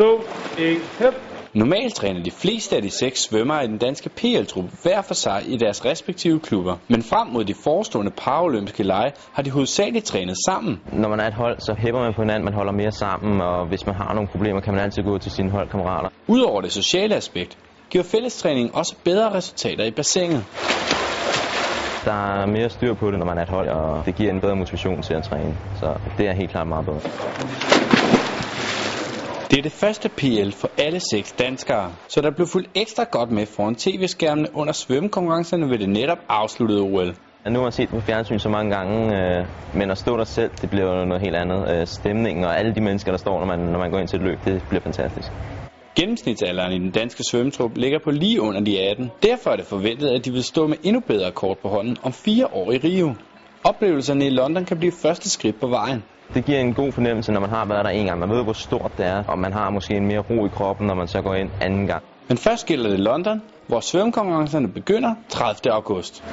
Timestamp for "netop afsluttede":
35.88-36.80